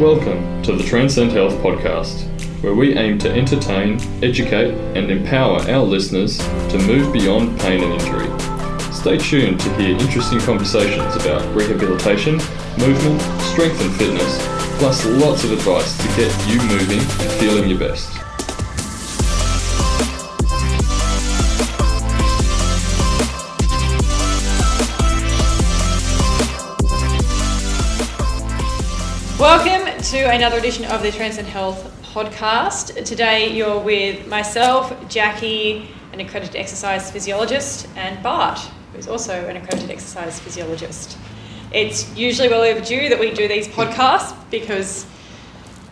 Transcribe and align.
Welcome 0.00 0.60
to 0.64 0.72
the 0.72 0.82
Transcend 0.82 1.30
Health 1.30 1.54
podcast, 1.62 2.24
where 2.64 2.74
we 2.74 2.96
aim 2.96 3.16
to 3.20 3.30
entertain, 3.30 4.00
educate, 4.24 4.74
and 4.96 5.08
empower 5.08 5.60
our 5.70 5.84
listeners 5.84 6.36
to 6.38 6.78
move 6.84 7.12
beyond 7.12 7.60
pain 7.60 7.80
and 7.80 7.92
injury. 8.02 8.26
Stay 8.92 9.18
tuned 9.18 9.60
to 9.60 9.72
hear 9.76 9.96
interesting 9.96 10.40
conversations 10.40 11.14
about 11.14 11.42
rehabilitation, 11.54 12.38
movement, 12.76 13.22
strength 13.42 13.80
and 13.82 13.94
fitness, 13.94 14.44
plus 14.80 15.06
lots 15.06 15.44
of 15.44 15.52
advice 15.52 15.96
to 15.98 16.08
get 16.16 16.48
you 16.48 16.58
moving 16.66 16.98
and 16.98 17.32
feeling 17.38 17.70
your 17.70 17.78
best. 17.78 18.23
To 30.14 30.30
another 30.30 30.58
edition 30.58 30.84
of 30.84 31.02
the 31.02 31.10
Transcend 31.10 31.48
Health 31.48 31.90
podcast. 32.04 33.04
Today 33.04 33.52
you're 33.52 33.80
with 33.80 34.28
myself, 34.28 34.94
Jackie, 35.08 35.90
an 36.12 36.20
accredited 36.20 36.54
exercise 36.54 37.10
physiologist, 37.10 37.88
and 37.96 38.22
Bart, 38.22 38.60
who's 38.92 39.08
also 39.08 39.34
an 39.48 39.56
accredited 39.56 39.90
exercise 39.90 40.38
physiologist. 40.38 41.18
It's 41.72 42.16
usually 42.16 42.48
well 42.48 42.62
overdue 42.62 43.08
that 43.08 43.18
we 43.18 43.32
do 43.32 43.48
these 43.48 43.66
podcasts 43.66 44.36
because 44.52 45.04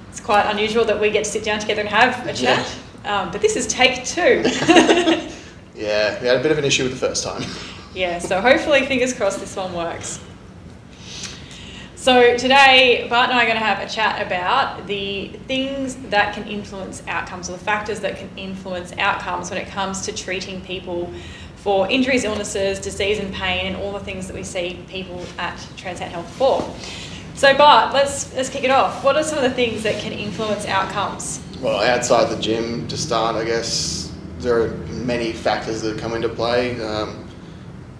it's 0.09 0.21
quite 0.21 0.49
unusual 0.49 0.85
that 0.85 1.01
we 1.01 1.11
get 1.11 1.25
to 1.25 1.31
sit 1.33 1.43
down 1.43 1.59
together 1.59 1.81
and 1.81 1.91
have 1.91 2.25
a 2.25 2.33
chat. 2.33 2.77
Um, 3.05 3.33
but 3.33 3.41
this 3.41 3.57
is 3.57 3.67
take 3.67 4.05
two. 4.05 4.45
Yeah, 5.75 6.21
we 6.21 6.29
had 6.29 6.37
a 6.37 6.43
bit 6.43 6.53
of 6.53 6.59
an 6.59 6.65
issue 6.65 6.85
with 6.85 6.93
the 6.93 7.09
first 7.09 7.25
time. 7.25 7.43
Yeah, 7.93 8.21
so 8.21 8.41
hopefully, 8.41 8.87
fingers 8.87 9.15
crossed, 9.15 9.41
this 9.41 9.57
one 9.57 9.73
works. 9.73 10.21
So, 12.03 12.37
today, 12.37 13.07
Bart 13.09 13.31
and 13.31 13.39
I 13.39 13.45
are 13.45 13.47
going 13.47 13.61
to 13.61 13.65
have 13.65 13.79
a 13.79 13.89
chat 13.89 14.27
about 14.27 14.89
the 14.89 15.29
things 15.47 15.95
that 16.11 16.35
can 16.35 16.49
influence 16.49 17.01
outcomes, 17.07 17.49
or 17.49 17.53
the 17.53 17.63
factors 17.63 18.01
that 18.01 18.17
can 18.17 18.29
influence 18.37 18.93
outcomes 18.99 19.51
when 19.51 19.61
it 19.61 19.69
comes 19.69 20.01
to 20.07 20.13
treating 20.13 20.61
people 20.63 21.15
for 21.55 21.89
injuries, 21.89 22.25
illnesses, 22.25 22.81
disease, 22.81 23.21
and 23.21 23.33
pain, 23.33 23.67
and 23.67 23.77
all 23.77 23.93
the 23.93 24.01
things 24.01 24.27
that 24.27 24.35
we 24.35 24.43
see 24.43 24.85
people 24.89 25.25
at 25.39 25.65
Transcend 25.77 26.11
Health 26.11 26.29
for. 26.35 26.75
So, 27.37 27.57
Bart, 27.57 27.95
let's, 27.95 28.35
let's 28.35 28.49
kick 28.49 28.65
it 28.65 28.73
off. 28.73 29.05
What 29.05 29.15
are 29.15 29.23
some 29.23 29.39
of 29.39 29.45
the 29.45 29.53
things 29.53 29.85
that 29.85 30.01
can 30.01 30.13
influence 30.13 30.67
outcomes? 30.67 31.41
Well, 31.61 31.81
outside 31.85 32.37
the 32.37 32.43
gym 32.43 32.89
to 32.89 32.97
start, 32.97 33.37
I 33.37 33.45
guess 33.45 34.13
there 34.41 34.61
are 34.61 34.71
many 34.89 35.33
factors 35.33 35.83
that 35.83 36.01
come 36.01 36.15
into 36.15 36.29
play. 36.29 36.85
Um, 36.85 37.29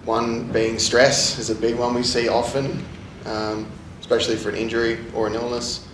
one 0.03 0.51
being 0.51 0.77
stress 0.77 1.39
is 1.39 1.49
a 1.49 1.55
big 1.55 1.77
one 1.77 1.93
we 1.93 2.03
see 2.03 2.27
often, 2.27 2.85
um, 3.25 3.65
especially 4.03 4.35
for 4.35 4.49
an 4.49 4.55
injury 4.55 4.99
or 5.15 5.27
an 5.27 5.33
illness. 5.33 5.87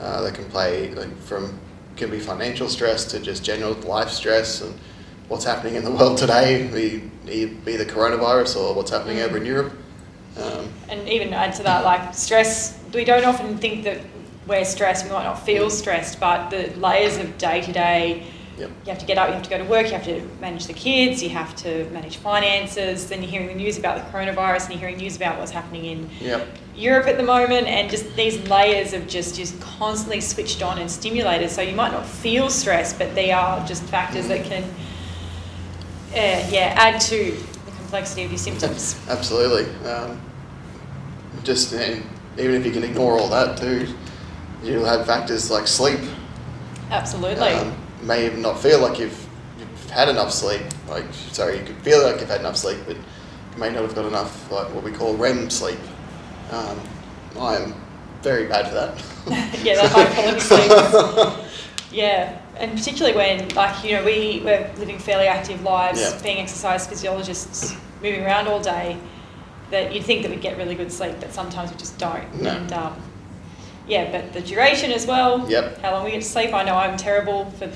Uh, 0.00 0.20
that 0.22 0.34
can 0.34 0.44
play 0.46 0.92
like 0.96 1.16
from 1.18 1.56
can 1.96 2.10
be 2.10 2.18
financial 2.18 2.68
stress 2.68 3.04
to 3.04 3.20
just 3.20 3.44
general 3.44 3.74
life 3.86 4.10
stress 4.10 4.60
and 4.60 4.74
what's 5.28 5.44
happening 5.44 5.76
in 5.76 5.84
the 5.84 5.90
world 5.90 6.18
today, 6.18 6.68
be, 7.24 7.46
be 7.46 7.76
the 7.76 7.86
coronavirus 7.86 8.56
or 8.56 8.74
what's 8.74 8.90
happening 8.90 9.20
over 9.20 9.36
in 9.36 9.46
Europe. 9.46 9.72
Um, 10.36 10.68
And 10.88 11.08
even 11.08 11.32
add 11.32 11.54
to 11.54 11.62
that, 11.62 11.84
like 11.84 12.14
stress, 12.14 12.78
we 12.92 13.04
don't 13.04 13.24
often 13.24 13.56
think 13.58 13.84
that 13.84 14.00
we're 14.48 14.64
stressed, 14.64 15.04
we 15.04 15.12
might 15.12 15.24
not 15.24 15.46
feel 15.46 15.70
stressed, 15.70 16.18
but 16.18 16.50
the 16.50 16.72
layers 16.80 17.16
of 17.18 17.38
day 17.38 17.60
to 17.60 17.72
day, 17.72 18.26
Yep. 18.58 18.70
you 18.84 18.90
have 18.90 18.98
to 18.98 19.06
get 19.06 19.18
up, 19.18 19.28
you 19.28 19.34
have 19.34 19.42
to 19.42 19.50
go 19.50 19.58
to 19.58 19.64
work, 19.64 19.86
you 19.86 19.92
have 19.92 20.04
to 20.04 20.20
manage 20.40 20.66
the 20.66 20.72
kids, 20.74 21.22
you 21.22 21.30
have 21.30 21.56
to 21.56 21.88
manage 21.90 22.18
finances, 22.18 23.08
then 23.08 23.22
you're 23.22 23.30
hearing 23.30 23.46
the 23.48 23.54
news 23.54 23.78
about 23.78 23.96
the 23.96 24.16
coronavirus 24.16 24.64
and 24.64 24.72
you're 24.72 24.80
hearing 24.80 24.98
news 24.98 25.16
about 25.16 25.38
what's 25.38 25.50
happening 25.50 25.84
in 25.86 26.10
Yep. 26.20 26.46
Europe 26.76 27.06
at 27.06 27.16
the 27.16 27.22
moment, 27.22 27.66
and 27.66 27.90
just 27.90 28.14
these 28.16 28.38
layers 28.48 28.92
of 28.92 29.06
just 29.06 29.36
just 29.36 29.60
constantly 29.60 30.20
switched 30.20 30.62
on 30.62 30.78
and 30.78 30.90
stimulated. 30.90 31.50
So 31.50 31.60
you 31.62 31.74
might 31.74 31.92
not 31.92 32.06
feel 32.06 32.48
stress, 32.50 32.92
but 32.92 33.14
they 33.14 33.30
are 33.30 33.64
just 33.66 33.82
factors 33.84 34.28
that 34.28 34.44
can, 34.44 34.62
uh, 36.12 36.48
yeah, 36.50 36.74
add 36.76 37.00
to 37.02 37.32
the 37.66 37.70
complexity 37.72 38.24
of 38.24 38.30
your 38.30 38.38
symptoms. 38.38 38.96
Absolutely. 39.08 39.64
Um, 39.88 40.20
just 41.42 41.72
and 41.72 42.02
even 42.38 42.54
if 42.54 42.64
you 42.64 42.72
can 42.72 42.84
ignore 42.84 43.18
all 43.18 43.28
that 43.28 43.58
too, 43.58 43.86
you'll 44.62 44.84
have 44.84 45.06
factors 45.06 45.50
like 45.50 45.66
sleep. 45.66 46.00
Absolutely. 46.90 47.48
Um, 47.52 47.74
may 48.02 48.26
even 48.26 48.42
not 48.42 48.58
feel 48.60 48.80
like 48.80 48.98
you've, 48.98 49.26
you've 49.58 49.90
had 49.90 50.08
enough 50.08 50.32
sleep. 50.32 50.62
Like 50.88 51.04
sorry, 51.12 51.58
you 51.58 51.64
could 51.64 51.76
feel 51.78 52.02
like 52.02 52.20
you've 52.20 52.28
had 52.28 52.40
enough 52.40 52.56
sleep, 52.56 52.78
but 52.86 52.96
you 52.96 53.58
may 53.58 53.70
not 53.70 53.82
have 53.82 53.94
got 53.94 54.06
enough 54.06 54.50
like 54.50 54.72
what 54.74 54.84
we 54.84 54.92
call 54.92 55.14
REM 55.16 55.50
sleep. 55.50 55.78
Um, 56.50 56.80
I 57.38 57.56
am 57.56 57.74
very 58.22 58.46
bad 58.46 58.68
for 58.68 58.74
that. 58.74 59.58
yeah, 59.64 59.74
that 59.76 59.90
high 59.90 60.14
quality 60.14 60.40
sleep. 60.40 61.48
Yeah, 61.92 62.40
and 62.56 62.72
particularly 62.76 63.14
when, 63.16 63.48
like, 63.50 63.84
you 63.84 63.92
know, 63.92 64.04
we, 64.04 64.40
we're 64.44 64.72
living 64.78 64.98
fairly 64.98 65.26
active 65.26 65.62
lives, 65.62 66.00
Yeah. 66.00 66.22
being 66.22 66.38
exercise 66.38 66.86
physiologists, 66.86 67.76
moving 68.02 68.24
around 68.24 68.48
all 68.48 68.60
day, 68.60 68.96
that 69.70 69.94
you'd 69.94 70.04
think 70.04 70.22
that 70.22 70.30
we'd 70.30 70.40
get 70.40 70.56
really 70.56 70.74
good 70.74 70.90
sleep, 70.90 71.16
but 71.20 71.32
sometimes 71.34 71.70
we 71.70 71.76
just 71.76 71.98
don't. 71.98 72.40
No. 72.42 72.50
And, 72.50 72.72
um, 72.72 72.96
yeah, 73.88 74.10
but 74.10 74.32
the 74.32 74.40
duration 74.40 74.92
as 74.92 75.06
well, 75.06 75.48
Yep. 75.50 75.80
how 75.80 75.92
long 75.92 76.04
we 76.04 76.10
get 76.12 76.22
to 76.22 76.28
sleep. 76.28 76.52
I 76.54 76.62
know 76.64 76.74
I'm 76.76 76.96
terrible 76.96 77.46
for 77.58 77.70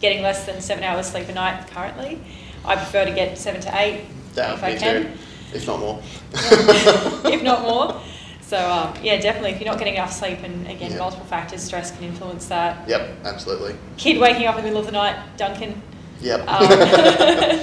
getting 0.00 0.22
less 0.22 0.44
than 0.46 0.60
seven 0.60 0.82
hours 0.84 1.06
sleep 1.06 1.28
a 1.28 1.32
night 1.32 1.66
currently. 1.68 2.20
I 2.64 2.76
prefer 2.76 3.04
to 3.04 3.10
get 3.12 3.36
seven 3.38 3.60
to 3.62 3.80
eight 3.80 4.04
if 4.36 4.62
I 4.64 4.76
can. 4.76 5.02
too, 5.04 5.10
if 5.54 5.66
not 5.66 5.80
more. 5.80 6.00
if 6.32 7.42
not 7.42 7.62
more. 7.62 8.00
So 8.42 8.58
um, 8.70 8.94
yeah, 9.02 9.20
definitely. 9.20 9.50
If 9.52 9.60
you're 9.60 9.70
not 9.70 9.78
getting 9.78 9.94
enough 9.94 10.12
sleep, 10.12 10.38
and 10.42 10.66
again, 10.66 10.90
Yeah. 10.92 10.98
multiple 10.98 11.26
factors, 11.26 11.62
stress 11.62 11.90
can 11.92 12.04
influence 12.04 12.46
that. 12.48 12.88
Yep, 12.88 13.18
absolutely. 13.24 13.76
Kid 13.96 14.18
waking 14.18 14.46
up 14.46 14.56
in 14.56 14.62
the 14.62 14.68
middle 14.68 14.80
of 14.80 14.86
the 14.86 14.92
night, 14.92 15.16
Duncan, 15.36 15.80
Yep. 16.20 16.48
um, 16.48 16.66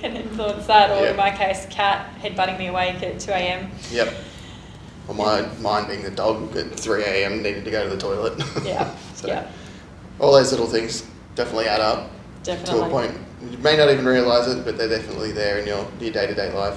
can 0.00 0.16
influence 0.16 0.66
that. 0.66 0.90
Or 0.90 1.04
Yeah. 1.04 1.10
in 1.12 1.16
my 1.16 1.30
case, 1.30 1.66
cat 1.70 2.06
headbutting 2.22 2.58
me 2.58 2.66
awake 2.66 3.02
at 3.02 3.18
2 3.20 3.30
a.m. 3.32 3.70
yep. 3.90 4.12
Well, 5.10 5.42
my 5.42 5.60
mine 5.60 5.88
being 5.88 6.02
the 6.02 6.10
dog 6.10 6.56
at 6.56 6.70
3 6.70 7.02
a.m. 7.02 7.42
needed 7.42 7.64
to 7.64 7.70
go 7.70 7.82
to 7.82 7.90
the 7.90 8.00
toilet. 8.00 8.40
Yeah, 8.64 8.94
so 9.14 9.26
yeah, 9.26 9.50
all 10.20 10.32
those 10.32 10.52
little 10.52 10.68
things 10.68 11.04
definitely 11.34 11.66
add 11.66 11.80
up. 11.80 12.10
definitely. 12.44 12.80
to 12.80 12.86
a 12.86 12.90
point. 12.90 13.18
You 13.50 13.58
may 13.58 13.76
not 13.76 13.90
even 13.90 14.04
realise 14.04 14.46
it, 14.46 14.64
but 14.64 14.78
they're 14.78 14.88
definitely 14.88 15.32
there 15.32 15.58
in 15.58 15.66
your, 15.66 15.84
your 15.98 16.12
day-to-day 16.12 16.52
life. 16.52 16.76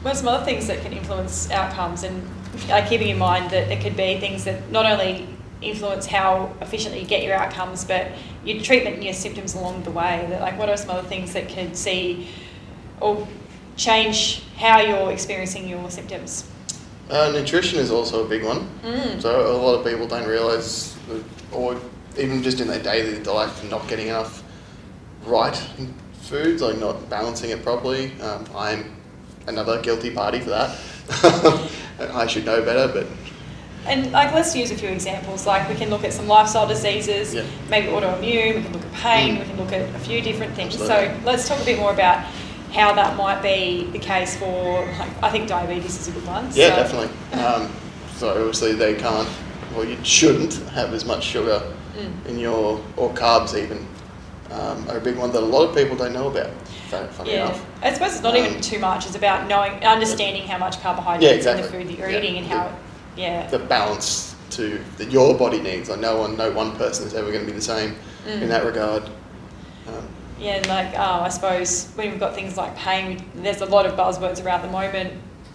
What 0.00 0.14
are 0.14 0.16
some 0.16 0.28
other 0.28 0.44
things 0.44 0.66
that 0.68 0.80
can 0.80 0.92
influence 0.92 1.50
outcomes? 1.50 2.04
And 2.04 2.26
uh, 2.70 2.86
keeping 2.88 3.08
in 3.08 3.18
mind 3.18 3.50
that 3.50 3.70
it 3.70 3.82
could 3.82 3.96
be 3.96 4.20
things 4.20 4.44
that 4.44 4.70
not 4.70 4.86
only 4.86 5.28
influence 5.60 6.06
how 6.06 6.54
efficiently 6.62 7.00
you 7.00 7.06
get 7.06 7.24
your 7.24 7.34
outcomes, 7.34 7.84
but 7.84 8.10
your 8.44 8.62
treatment 8.62 8.96
and 8.96 9.04
your 9.04 9.14
symptoms 9.14 9.54
along 9.54 9.82
the 9.82 9.90
way. 9.90 10.26
That 10.30 10.40
like, 10.40 10.58
what 10.58 10.70
are 10.70 10.76
some 10.78 10.90
other 10.90 11.06
things 11.08 11.34
that 11.34 11.50
could 11.50 11.76
see 11.76 12.28
or 13.00 13.28
change 13.76 14.44
how 14.56 14.80
you're 14.80 15.12
experiencing 15.12 15.68
your 15.68 15.90
symptoms? 15.90 16.48
Uh, 17.08 17.30
nutrition 17.32 17.78
is 17.78 17.90
also 17.90 18.24
a 18.24 18.28
big 18.28 18.44
one. 18.44 18.68
Mm. 18.82 19.22
So 19.22 19.52
a 19.52 19.56
lot 19.56 19.74
of 19.74 19.86
people 19.86 20.06
don't 20.08 20.26
realise, 20.26 20.96
or 21.52 21.80
even 22.18 22.42
just 22.42 22.60
in 22.60 22.68
their 22.68 22.82
daily 22.82 23.22
life, 23.22 23.68
not 23.70 23.86
getting 23.88 24.08
enough 24.08 24.42
right 25.24 25.56
foods, 26.22 26.62
like 26.62 26.78
not 26.78 27.08
balancing 27.08 27.50
it 27.50 27.62
properly. 27.62 28.12
Um, 28.20 28.44
I'm 28.56 28.96
another 29.46 29.80
guilty 29.80 30.10
party 30.10 30.40
for 30.40 30.50
that. 30.50 30.76
I 32.12 32.26
should 32.26 32.44
know 32.44 32.62
better, 32.62 32.92
but 32.92 33.06
And 33.86 34.10
like, 34.10 34.34
let's 34.34 34.56
use 34.56 34.72
a 34.72 34.74
few 34.74 34.88
examples. 34.88 35.46
Like, 35.46 35.68
we 35.68 35.76
can 35.76 35.90
look 35.90 36.02
at 36.02 36.12
some 36.12 36.26
lifestyle 36.26 36.66
diseases, 36.66 37.32
Yeah. 37.32 37.44
maybe 37.70 37.86
autoimmune. 37.88 38.56
We 38.56 38.62
can 38.62 38.72
look 38.72 38.84
at 38.84 38.92
pain. 38.94 39.36
Mm. 39.36 39.38
We 39.38 39.44
can 39.44 39.56
look 39.58 39.72
at 39.72 39.94
a 39.94 39.98
few 40.00 40.20
different 40.20 40.54
things. 40.54 40.76
So 40.76 41.16
let's 41.24 41.46
talk 41.48 41.60
a 41.60 41.64
bit 41.64 41.78
more 41.78 41.92
about 41.92 42.26
how 42.72 42.94
that 42.94 43.16
might 43.16 43.42
be 43.42 43.88
the 43.92 43.98
case 43.98 44.36
for. 44.36 44.84
Like, 44.98 45.22
I 45.22 45.30
think 45.30 45.48
diabetes 45.48 45.98
is 46.00 46.08
a 46.08 46.12
good 46.12 46.26
one. 46.26 46.44
yeah, 46.52 46.70
so, 46.70 46.76
definitely. 46.76 47.40
Um, 47.40 47.72
so 48.16 48.30
obviously 48.30 48.72
they 48.72 48.94
can't, 48.94 49.28
well, 49.74 49.84
you 49.84 49.96
shouldn't 50.02 50.54
have 50.70 50.92
as 50.92 51.04
much 51.04 51.24
sugar 51.24 51.62
Mm. 51.96 52.26
in 52.26 52.38
your 52.38 52.78
or 52.98 53.08
carbs 53.14 53.54
even 53.58 53.78
um, 54.50 54.86
are 54.90 54.98
a 54.98 55.00
big 55.00 55.16
one 55.16 55.32
that 55.32 55.42
a 55.42 55.46
lot 55.46 55.66
of 55.66 55.74
people 55.74 55.96
don't 55.96 56.12
know 56.12 56.28
about. 56.28 56.50
Funny, 56.90 57.32
Yeah, 57.32 57.46
enough. 57.46 57.64
I 57.82 57.92
suppose 57.94 58.12
it's 58.12 58.22
not 58.22 58.36
even 58.36 58.56
Um, 58.56 58.60
too 58.60 58.78
much. 58.78 59.06
It's 59.06 59.16
about 59.16 59.48
knowing, 59.48 59.82
understanding 59.82 60.46
how 60.46 60.58
much 60.58 60.78
carbohydrates 60.82 61.46
Yeah, 61.46 61.52
in 61.52 61.62
the 61.62 61.68
food 61.68 61.88
that 61.88 61.96
you're 61.98 62.10
Yeah. 62.10 62.18
eating 62.18 62.36
and 62.36 62.46
how, 62.46 62.68
yeah, 63.16 63.46
The 63.48 63.58
balance 63.60 64.34
to 64.50 64.78
that 64.98 65.10
your 65.10 65.34
body 65.34 65.58
needs. 65.60 65.88
Like 65.88 66.00
no 66.00 66.18
one, 66.18 66.36
no 66.36 66.50
one 66.52 66.72
person 66.76 67.06
is 67.06 67.14
ever 67.14 67.32
going 67.32 67.46
to 67.46 67.50
be 67.50 67.56
the 67.56 67.62
same 67.64 67.96
Mm. 68.28 68.42
in 68.42 68.48
that 68.50 68.64
regard. 68.66 69.04
Um, 69.88 70.06
yeah, 70.38 70.56
and 70.56 70.66
like 70.68 70.92
oh, 70.96 71.22
I 71.22 71.28
suppose 71.28 71.88
when 71.94 72.10
we've 72.10 72.20
got 72.20 72.34
things 72.34 72.56
like 72.56 72.76
pain, 72.76 73.24
there's 73.36 73.60
a 73.60 73.66
lot 73.66 73.86
of 73.86 73.94
buzzwords 73.94 74.44
around 74.44 74.62
the 74.62 74.68
moment. 74.70 75.12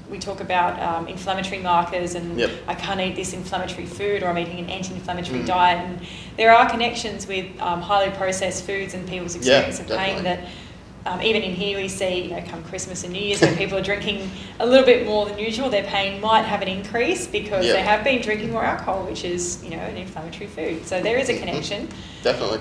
We 0.09 0.19
talk 0.19 0.41
about 0.41 0.77
um, 0.81 1.07
inflammatory 1.07 1.59
markers 1.61 2.15
and 2.15 2.37
Yep. 2.37 2.51
I 2.67 2.75
can't 2.75 2.99
eat 2.99 3.15
this 3.15 3.31
inflammatory 3.33 3.85
food 3.85 4.23
or 4.23 4.27
I'm 4.27 4.37
eating 4.37 4.59
an 4.59 4.69
anti-inflammatory 4.69 5.39
Mm. 5.39 5.45
diet. 5.47 5.79
And 5.85 6.01
there 6.35 6.53
are 6.53 6.69
connections 6.69 7.27
with 7.27 7.45
um, 7.61 7.81
highly 7.81 8.11
processed 8.17 8.65
foods 8.65 8.93
and 8.93 9.07
people's 9.07 9.35
Yeah, 9.35 9.59
experience 9.59 9.79
of 9.79 9.87
pain 9.97 10.23
that 10.23 10.39
um, 11.05 11.21
even 11.21 11.41
in 11.43 11.53
here, 11.55 11.77
we 11.77 11.87
see, 11.87 12.23
you 12.25 12.31
know, 12.31 12.43
come 12.45 12.61
Christmas 12.65 13.03
and 13.05 13.13
New 13.13 13.21
Year's, 13.21 13.41
when 13.41 13.55
people 13.55 13.75
are 13.77 13.81
drinking 13.81 14.29
a 14.59 14.65
little 14.65 14.85
bit 14.85 15.07
more 15.07 15.25
than 15.25 15.39
usual, 15.39 15.69
their 15.69 15.83
pain 15.85 16.19
might 16.21 16.43
have 16.43 16.61
an 16.61 16.67
increase 16.67 17.25
because 17.25 17.65
Yeah. 17.65 17.73
they 17.73 17.81
have 17.81 18.03
been 18.03 18.21
drinking 18.21 18.51
more 18.51 18.63
alcohol, 18.65 19.05
which 19.05 19.23
is, 19.23 19.63
you 19.63 19.71
know, 19.71 19.77
an 19.77 19.95
inflammatory 19.97 20.47
food. 20.47 20.85
So 20.85 21.01
there 21.01 21.17
is 21.17 21.29
a 21.29 21.37
connection. 21.39 21.87
Definitely. 22.21 22.59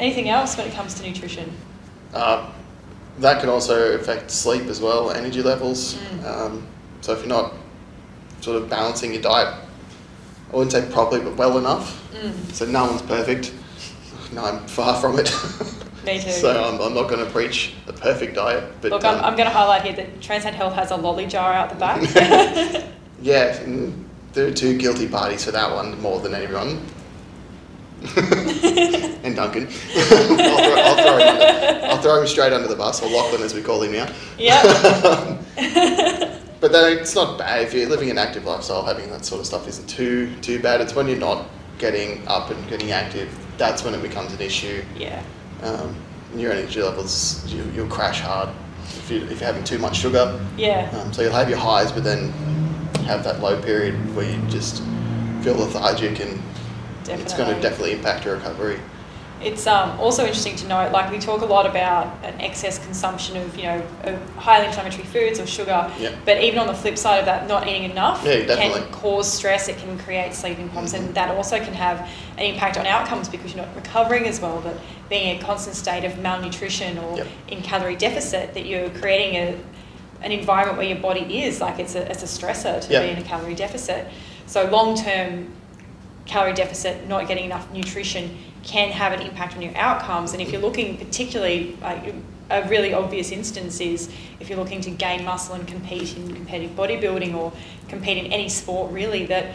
Anything 0.00 0.30
else 0.30 0.56
when 0.56 0.66
it 0.66 0.72
comes 0.72 0.94
to 0.94 1.06
nutrition? 1.06 1.52
Uh, 2.14 2.50
that 3.18 3.40
can 3.40 3.50
also 3.50 3.92
affect 3.92 4.30
sleep 4.30 4.62
as 4.62 4.80
well, 4.80 5.10
energy 5.10 5.42
levels. 5.42 5.94
Mm. 5.94 6.24
Um, 6.24 6.66
so 7.02 7.12
if 7.12 7.18
you're 7.18 7.28
not 7.28 7.52
sort 8.40 8.60
of 8.60 8.70
balancing 8.70 9.12
your 9.12 9.20
diet, 9.20 9.54
I 10.50 10.56
wouldn't 10.56 10.72
say 10.72 10.90
properly, 10.90 11.20
but 11.20 11.36
well 11.36 11.58
enough. 11.58 12.10
Mm, 12.14 12.52
So 12.52 12.64
no 12.64 12.86
one's 12.86 13.02
perfect. 13.02 13.52
No, 14.32 14.42
I'm 14.42 14.66
far 14.66 14.98
from 14.98 15.18
it. 15.18 15.30
me 16.06 16.18
too. 16.18 16.30
so 16.30 16.50
I'm, 16.50 16.80
I'm 16.80 16.94
not 16.94 17.10
going 17.10 17.22
to 17.22 17.30
preach 17.30 17.74
a 17.86 17.92
perfect 17.92 18.36
diet, 18.36 18.64
but 18.80 18.92
Look, 18.92 19.04
I'm, 19.04 19.18
um, 19.18 19.24
I'm 19.24 19.36
going 19.36 19.48
to 19.48 19.54
highlight 19.54 19.82
here 19.82 19.92
that 19.96 20.22
Transcend 20.22 20.56
Health 20.56 20.74
has 20.76 20.92
a 20.92 20.96
lolly 20.96 21.26
jar 21.26 21.52
out 21.52 21.68
the 21.68 21.76
back. 21.76 22.00
yeah, 23.20 23.62
there 24.32 24.46
are 24.46 24.52
two 24.52 24.78
guilty 24.78 25.08
parties 25.08 25.44
for 25.44 25.50
that 25.50 25.70
one 25.70 26.00
more 26.00 26.20
than 26.20 26.34
anyone. 26.34 26.80
and 29.24 29.36
Duncan. 29.36 29.66
I'll, 29.96 30.06
throw, 30.06 30.80
I'll, 30.80 30.96
throw 30.96 31.18
him 31.18 31.28
under, 31.28 31.86
I'll 31.86 32.02
throw 32.02 32.20
him 32.20 32.26
straight 32.26 32.52
under 32.52 32.68
the 32.68 32.76
bus, 32.76 33.02
or 33.02 33.10
Lachlan 33.10 33.42
as 33.42 33.54
we 33.54 33.62
call 33.62 33.82
him 33.82 33.92
now. 33.92 34.12
yeah. 34.38 35.38
But 36.60 36.72
then 36.72 36.98
it's 36.98 37.14
not 37.14 37.38
bad 37.38 37.62
if 37.62 37.72
you're 37.72 37.88
living 37.88 38.10
an 38.10 38.18
active 38.18 38.44
lifestyle. 38.44 38.84
Having 38.84 39.08
that 39.12 39.24
sort 39.24 39.40
of 39.40 39.46
stuff 39.46 39.66
isn't 39.66 39.88
too 39.88 40.30
too 40.42 40.60
bad. 40.60 40.82
It's 40.82 40.94
when 40.94 41.08
you're 41.08 41.16
not 41.16 41.48
getting 41.78 42.28
up 42.28 42.50
and 42.50 42.68
getting 42.68 42.92
active 42.92 43.34
that's 43.60 43.84
when 43.84 43.94
it 43.94 44.02
becomes 44.02 44.32
an 44.32 44.40
issue. 44.40 44.82
Yeah. 44.96 45.22
Um, 45.62 45.94
your 46.34 46.50
energy 46.52 46.82
levels 46.82 47.44
you, 47.52 47.62
you'll 47.74 47.88
crash 47.88 48.20
hard 48.20 48.48
if, 48.84 49.10
you, 49.10 49.18
if 49.24 49.40
you're 49.40 49.46
having 49.46 49.62
too 49.62 49.78
much 49.78 49.98
sugar. 49.98 50.40
Yeah. 50.56 50.90
Um, 50.98 51.12
so 51.12 51.22
you'll 51.22 51.32
have 51.32 51.50
your 51.50 51.58
highs, 51.58 51.92
but 51.92 52.02
then 52.02 52.30
have 53.04 53.22
that 53.24 53.40
low 53.40 53.60
period 53.60 53.94
where 54.16 54.28
you 54.28 54.40
just 54.48 54.82
feel 55.42 55.54
lethargic, 55.56 56.20
and 56.20 56.40
it's 57.00 57.08
going 57.08 57.18
to 57.20 57.24
Definitely. 57.26 57.62
definitely 57.62 57.92
impact 57.92 58.24
your 58.24 58.34
recovery. 58.36 58.78
It's 59.42 59.66
um, 59.66 59.98
also 59.98 60.24
interesting 60.24 60.54
to 60.56 60.68
note, 60.68 60.92
like 60.92 61.10
we 61.10 61.18
talk 61.18 61.40
a 61.40 61.46
lot 61.46 61.64
about 61.64 62.12
an 62.24 62.38
excess 62.42 62.78
consumption 62.78 63.38
of, 63.38 63.56
you 63.56 63.62
know, 63.62 63.82
of 64.04 64.34
highly 64.36 64.66
inflammatory 64.66 65.04
foods 65.04 65.40
or 65.40 65.46
sugar. 65.46 65.90
But 66.26 66.42
even 66.42 66.58
on 66.58 66.66
the 66.66 66.74
flip 66.74 66.98
side 66.98 67.20
of 67.20 67.24
that, 67.24 67.48
not 67.48 67.66
eating 67.66 67.84
enough 67.90 68.22
Yeah, 68.22 68.44
can 68.44 68.92
cause 68.92 69.32
stress. 69.32 69.68
It 69.68 69.78
can 69.78 69.98
create 70.00 70.34
sleeping 70.34 70.68
problems, 70.68 70.92
Mhm. 70.92 70.98
and 70.98 71.14
that 71.14 71.34
also 71.34 71.58
can 71.58 71.72
have 71.72 72.06
an 72.36 72.44
impact 72.44 72.76
on 72.76 72.86
outcomes 72.86 73.30
because 73.30 73.54
you're 73.54 73.64
not 73.64 73.74
recovering 73.74 74.26
as 74.28 74.40
well. 74.42 74.60
But 74.62 74.76
being 75.08 75.34
in 75.34 75.40
a 75.42 75.44
constant 75.44 75.74
state 75.74 76.04
of 76.04 76.18
malnutrition 76.18 76.98
or 76.98 77.16
Yep. 77.16 77.26
in 77.48 77.62
calorie 77.62 77.96
deficit, 77.96 78.52
that 78.52 78.66
you're 78.66 78.90
creating 78.90 79.36
a 79.36 79.54
an 80.22 80.32
environment 80.32 80.76
where 80.76 80.86
your 80.86 80.98
body 80.98 81.44
is 81.44 81.62
like 81.62 81.78
it's 81.78 81.94
a 81.94 82.10
it's 82.10 82.22
a 82.22 82.26
stressor 82.26 82.78
to 82.78 82.92
Yeah. 82.92 83.00
be 83.00 83.08
in 83.08 83.16
a 83.16 83.22
calorie 83.22 83.54
deficit. 83.54 84.06
So 84.44 84.64
long 84.66 84.94
term 84.94 85.46
calorie 86.30 86.52
deficit, 86.54 87.08
not 87.08 87.26
getting 87.26 87.44
enough 87.44 87.70
nutrition 87.72 88.38
can 88.62 88.90
have 88.90 89.12
an 89.12 89.20
impact 89.20 89.56
on 89.56 89.62
your 89.62 89.76
outcomes. 89.76 90.32
And 90.32 90.40
if 90.40 90.52
you're 90.52 90.60
looking 90.60 90.96
particularly, 90.96 91.76
like 91.82 92.14
a 92.50 92.68
really 92.68 92.94
obvious 92.94 93.32
instance 93.32 93.80
is 93.80 94.10
if 94.38 94.48
you're 94.48 94.58
looking 94.58 94.80
to 94.82 94.90
gain 94.90 95.24
muscle 95.24 95.54
and 95.56 95.66
compete 95.66 96.16
in 96.16 96.32
competitive 96.34 96.76
bodybuilding 96.76 97.34
or 97.34 97.52
compete 97.88 98.18
in 98.24 98.32
any 98.32 98.48
sport 98.48 98.92
really, 98.92 99.26
that 99.26 99.54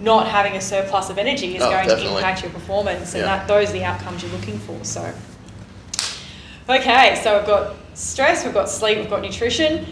not 0.00 0.26
having 0.26 0.54
a 0.54 0.60
surplus 0.60 1.10
of 1.10 1.18
energy 1.18 1.54
is 1.56 1.62
Oh, 1.62 1.70
going 1.70 1.86
definitely. 1.86 2.10
to 2.10 2.16
impact 2.16 2.42
your 2.42 2.50
performance, 2.50 3.14
and 3.14 3.22
Yeah. 3.22 3.36
that 3.36 3.46
those 3.46 3.70
are 3.70 3.74
the 3.74 3.84
outcomes 3.84 4.22
you're 4.24 4.32
looking 4.32 4.58
for. 4.58 4.76
So, 4.82 5.12
okay, 6.68 7.20
so 7.22 7.38
we've 7.38 7.46
got 7.46 7.76
stress, 7.94 8.44
we've 8.44 8.54
got 8.54 8.68
sleep, 8.68 8.98
we've 8.98 9.10
got 9.10 9.22
nutrition. 9.22 9.86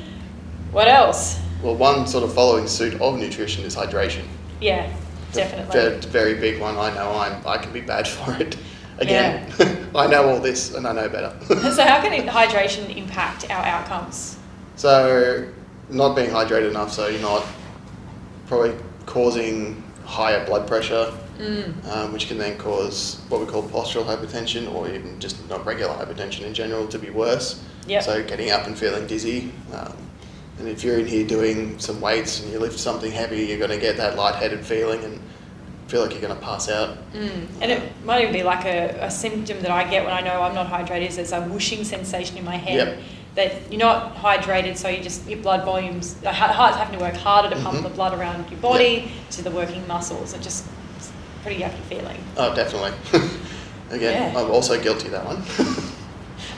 What 0.73 0.89
else? 0.89 1.39
Well, 1.63 1.77
one 1.77 2.09
sort 2.09 2.25
of 2.25 2.35
following 2.35 2.67
suit 2.67 3.01
of 3.01 3.17
nutrition 3.19 3.65
is 3.65 3.77
hydration. 3.77 4.25
Yeah, 4.61 4.91
definitely. 5.33 6.01
ve- 6.01 6.07
very 6.09 6.35
big 6.35 6.61
one. 6.61 6.77
I 6.77 6.95
know 6.95 7.13
I'm, 7.13 7.47
I 7.47 7.59
can 7.59 7.73
be 7.73 7.81
bad 7.81 8.07
for 8.09 8.35
it. 8.41 8.57
Again, 8.99 9.51
I 9.95 10.07
know 10.07 10.29
all 10.29 10.39
this 10.41 10.75
and 10.75 10.87
I 10.87 10.93
know 10.93 11.09
better. 11.09 11.35
So, 11.73 11.83
how 11.85 12.01
can 12.01 12.27
hydration 12.29 12.95
impact 12.97 13.51
our 13.51 13.65
outcomes? 13.65 14.37
so, 14.77 15.49
not 15.89 16.15
being 16.17 16.31
hydrated 16.31 16.71
enough, 16.71 16.93
so 16.93 17.09
you're 17.09 17.21
not 17.21 17.45
probably 18.47 18.75
causing 19.07 19.83
higher 20.05 20.45
blood 20.47 20.67
pressure, 20.67 21.13
Mm. 21.39 21.89
um, 21.89 22.13
which 22.13 22.29
can 22.29 22.39
then 22.39 22.57
cause 22.59 23.21
what 23.29 23.41
we 23.41 23.47
call 23.47 23.63
postural 23.65 24.05
hypertension 24.05 24.73
or 24.73 24.89
even 24.89 25.19
just 25.19 25.49
not 25.49 25.65
regular 25.67 25.93
hypertension 25.95 26.43
in 26.43 26.55
general 26.55 26.87
to 26.87 26.99
be 26.99 27.11
worse. 27.11 27.65
Yep. 27.89 28.03
So, 28.05 28.23
getting 28.23 28.51
up 28.51 28.67
and 28.67 28.79
feeling 28.79 29.07
dizzy. 29.07 29.51
Um, 29.73 29.95
and 30.63 30.71
if 30.71 30.85
you're 30.85 30.97
in 31.01 31.07
here 31.07 31.27
doing 31.27 31.77
some 31.81 32.01
weights 32.01 32.41
and 32.41 32.53
you 32.53 32.61
lift 32.61 32.79
something 32.79 33.11
heavy, 33.11 33.47
you're 33.47 33.59
going 33.59 33.71
to 33.73 33.79
get 33.81 33.97
that 33.97 34.15
lightheaded 34.17 34.65
feeling 34.65 35.03
and 35.03 35.21
feel 35.89 36.03
like 36.03 36.13
you're 36.13 36.21
going 36.21 36.35
to 36.37 36.41
pass 36.41 36.69
out. 36.69 36.97
Mm. 37.13 37.47
And 37.61 37.73
it 37.73 37.83
might 38.05 38.21
even 38.21 38.33
be 38.33 38.45
like 38.45 38.65
a, 38.65 38.97
a 39.05 39.11
symptom 39.11 39.61
that 39.63 39.73
I 39.73 39.91
get 39.91 40.05
when 40.05 40.15
I 40.15 40.21
know 40.21 40.41
I'm 40.41 40.55
not 40.55 40.69
hydrated 40.69 41.09
is 41.09 41.17
there's 41.17 41.33
a 41.33 41.41
whooshing 41.43 41.83
sensation 41.83 42.37
in 42.39 42.45
my 42.45 42.55
head 42.57 42.77
Yep. 42.77 42.99
that 43.35 43.73
you're 43.73 43.81
not 43.81 44.15
hydrated, 44.15 44.77
so 44.77 44.89
you 44.89 45.03
just 45.03 45.27
your 45.29 45.41
blood 45.41 45.65
volumes, 45.65 46.15
the 46.15 46.33
heart's 46.33 46.77
having 46.77 46.97
to 46.97 47.05
work 47.05 47.15
harder 47.17 47.51
to 47.53 47.61
pump 47.61 47.79
Mhm. 47.79 47.83
the 47.83 47.89
blood 47.89 48.17
around 48.17 48.49
your 48.49 48.61
body 48.61 49.11
to 49.33 49.43
the 49.43 49.51
working 49.51 49.85
muscles. 49.89 50.33
It 50.33 50.43
just 50.43 50.65
pretty 51.43 51.61
yucky 51.61 51.81
feeling. 51.89 52.23
Oh, 52.37 52.55
definitely. 52.55 52.93
Again, 53.91 54.33
Yeah. 54.33 54.41
I'm 54.41 54.49
also 54.53 54.81
guilty 54.81 55.07
of 55.07 55.13
that 55.13 55.27
one. 55.27 55.43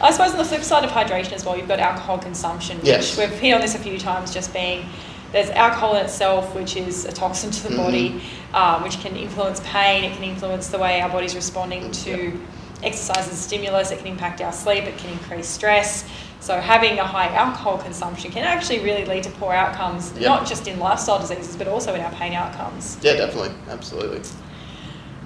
I 0.00 0.10
suppose 0.10 0.32
on 0.32 0.38
the 0.38 0.44
flip 0.44 0.62
side 0.62 0.84
of 0.84 0.90
hydration 0.90 1.32
as 1.32 1.44
well, 1.44 1.56
you've 1.56 1.68
got 1.68 1.80
alcohol 1.80 2.18
consumption, 2.18 2.78
which 2.78 2.86
Yes. 2.86 3.16
we've 3.18 3.30
hit 3.30 3.52
on 3.54 3.60
this 3.60 3.74
a 3.74 3.78
few 3.78 3.98
times, 3.98 4.32
just 4.32 4.52
being 4.52 4.86
there's 5.32 5.50
alcohol 5.50 5.96
in 5.96 6.04
itself, 6.04 6.54
which 6.54 6.76
is 6.76 7.04
a 7.06 7.12
toxin 7.12 7.50
to 7.50 7.62
the 7.64 7.70
Mhm. 7.70 7.76
body, 7.76 8.22
um, 8.54 8.82
which 8.84 9.00
can 9.00 9.16
influence 9.16 9.60
pain, 9.64 10.04
it 10.04 10.14
can 10.14 10.22
influence 10.22 10.68
the 10.68 10.78
way 10.78 11.00
our 11.00 11.08
body's 11.08 11.34
responding 11.34 11.90
to 11.90 12.38
exercise 12.84 13.26
and 13.28 13.36
stimulus, 13.36 13.90
it 13.90 13.98
can 13.98 14.06
impact 14.06 14.40
our 14.40 14.52
sleep, 14.52 14.84
it 14.84 14.96
can 14.98 15.10
increase 15.10 15.48
stress. 15.48 16.04
So 16.38 16.60
having 16.60 16.98
a 17.00 17.04
high 17.04 17.34
alcohol 17.34 17.78
consumption 17.78 18.30
can 18.30 18.44
actually 18.44 18.80
really 18.80 19.06
lead 19.06 19.22
to 19.24 19.30
poor 19.30 19.52
outcomes, 19.54 20.12
Yep. 20.14 20.22
not 20.22 20.46
just 20.46 20.68
in 20.68 20.78
lifestyle 20.78 21.18
diseases, 21.18 21.56
but 21.56 21.66
also 21.66 21.94
in 21.94 22.00
our 22.02 22.10
pain 22.12 22.34
outcomes. 22.34 22.98
yeah, 23.02 23.14
definitely. 23.14 23.50
Absolutely. 23.70 24.20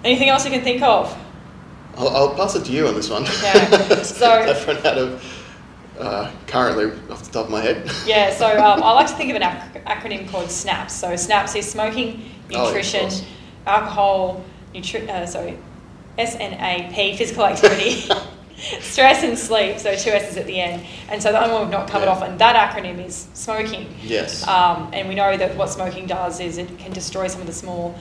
Anything 0.04 0.28
else 0.28 0.44
you 0.44 0.52
can 0.52 0.62
think 0.62 0.80
of? 0.82 1.14
I'll, 1.98 2.08
I'll 2.08 2.34
pass 2.34 2.54
it 2.54 2.64
to 2.66 2.72
you 2.72 2.86
on 2.86 2.94
this 2.94 3.10
one. 3.10 3.22
Okay, 3.24 4.02
so- 4.04 4.30
I've 4.30 4.66
run 4.66 4.76
out 4.78 4.98
of 4.98 5.44
uh, 5.98 6.30
currently 6.46 6.86
off 7.10 7.24
the 7.24 7.30
top 7.32 7.46
of 7.46 7.50
my 7.50 7.60
head. 7.60 7.90
Yeah, 8.06 8.32
so 8.32 8.46
um, 8.46 8.82
I 8.84 8.92
like 8.92 9.08
to 9.08 9.14
think 9.14 9.30
of 9.30 9.36
an 9.36 9.42
ac- 9.42 9.80
acronym 9.84 10.28
called 10.30 10.48
SNAPS. 10.50 10.94
So 10.94 11.16
SNAPS 11.16 11.56
is 11.56 11.68
smoking, 11.68 12.22
Oh, 12.22 12.62
yeah, 12.62 12.64
nutrition, 12.66 13.10
alcohol, 13.66 14.44
nutri- 14.72 15.08
uh, 15.08 15.26
sorry, 15.26 15.58
SNAP, 16.24 16.94
physical 17.18 17.44
activity, 17.44 18.08
stress 18.80 19.24
and 19.24 19.36
sleep. 19.36 19.78
So 19.80 19.96
two 19.96 20.10
S's 20.10 20.36
at 20.36 20.46
the 20.46 20.60
end. 20.60 20.86
And 21.08 21.20
so 21.20 21.32
the 21.32 21.40
only 21.42 21.52
one 21.52 21.62
we've 21.62 21.72
not 21.72 21.88
covered 21.90 22.04
Yeah. 22.06 22.12
off, 22.12 22.22
and 22.22 22.38
that 22.38 22.54
acronym 22.54 23.04
is 23.04 23.26
smoking. 23.34 23.92
yes. 24.00 24.46
Um, 24.46 24.90
and 24.92 25.08
we 25.08 25.16
know 25.16 25.36
that 25.36 25.56
what 25.56 25.68
smoking 25.68 26.06
does 26.06 26.38
is 26.38 26.58
it 26.58 26.78
can 26.78 26.92
destroy 26.92 27.26
some 27.26 27.40
of 27.40 27.48
the 27.48 27.52
small 27.52 27.98